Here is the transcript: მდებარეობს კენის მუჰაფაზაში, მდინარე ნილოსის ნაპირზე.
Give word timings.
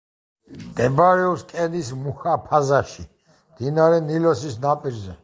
მდებარეობს 0.61 1.43
კენის 1.51 1.91
მუჰაფაზაში, 2.05 3.05
მდინარე 3.51 4.01
ნილოსის 4.09 4.57
ნაპირზე. 4.65 5.17